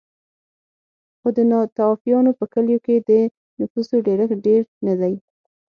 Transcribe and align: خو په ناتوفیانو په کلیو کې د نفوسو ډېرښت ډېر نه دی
خو 1.19 1.27
په 1.35 1.41
ناتوفیانو 1.51 2.31
په 2.39 2.45
کلیو 2.53 2.83
کې 2.85 2.95
د 3.09 3.11
نفوسو 3.59 3.95
ډېرښت 4.07 4.37
ډېر 4.47 4.61
نه 4.85 4.93
دی 5.01 5.13